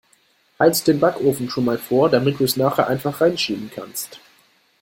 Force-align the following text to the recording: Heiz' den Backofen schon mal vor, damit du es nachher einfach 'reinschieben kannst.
Heiz' 0.59 0.83
den 0.83 0.99
Backofen 0.99 1.47
schon 1.47 1.63
mal 1.65 1.77
vor, 1.77 2.09
damit 2.09 2.39
du 2.39 2.43
es 2.45 2.57
nachher 2.57 2.87
einfach 2.87 3.21
'reinschieben 3.21 3.69
kannst. 3.71 4.19